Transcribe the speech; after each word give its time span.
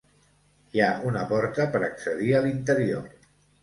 Hi 0.77 0.81
ha 0.85 0.87
una 1.11 1.27
porta 1.33 1.69
per 1.77 1.85
accedir 1.91 2.35
a 2.37 2.45
l'interior. 2.51 3.11